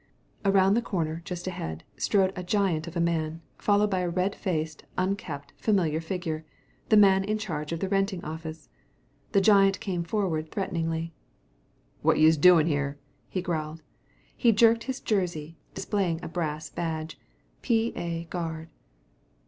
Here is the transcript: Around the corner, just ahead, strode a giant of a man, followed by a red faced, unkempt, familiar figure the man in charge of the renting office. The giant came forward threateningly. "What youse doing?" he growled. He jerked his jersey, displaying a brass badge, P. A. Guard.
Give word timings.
Around 0.43 0.73
the 0.73 0.81
corner, 0.81 1.21
just 1.25 1.45
ahead, 1.45 1.83
strode 1.95 2.33
a 2.35 2.41
giant 2.41 2.87
of 2.87 2.97
a 2.97 2.99
man, 2.99 3.43
followed 3.59 3.91
by 3.91 3.99
a 3.99 4.09
red 4.09 4.33
faced, 4.33 4.83
unkempt, 4.97 5.53
familiar 5.57 6.01
figure 6.01 6.43
the 6.89 6.97
man 6.97 7.23
in 7.23 7.37
charge 7.37 7.71
of 7.71 7.81
the 7.81 7.87
renting 7.87 8.25
office. 8.25 8.67
The 9.33 9.41
giant 9.41 9.79
came 9.79 10.03
forward 10.03 10.49
threateningly. 10.49 11.13
"What 12.01 12.17
youse 12.17 12.37
doing?" 12.37 12.95
he 13.29 13.43
growled. 13.43 13.83
He 14.35 14.51
jerked 14.51 14.85
his 14.85 14.99
jersey, 14.99 15.59
displaying 15.75 16.19
a 16.23 16.27
brass 16.27 16.71
badge, 16.71 17.19
P. 17.61 17.93
A. 17.95 18.23
Guard. 18.31 18.69